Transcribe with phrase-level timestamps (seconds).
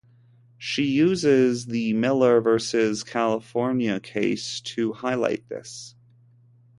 [0.57, 5.93] She uses the Miller versus California case to highlight this.